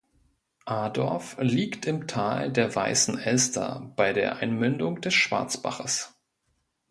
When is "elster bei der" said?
3.19-4.37